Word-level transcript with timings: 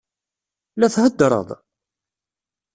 La 0.79 0.87
theddṛeḍ? 0.93 1.49